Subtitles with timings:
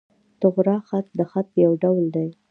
[0.41, 2.29] طغرا خط، د خط یو ډول دﺉ.